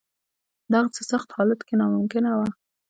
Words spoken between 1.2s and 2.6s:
حالت کې ناممکنه وه.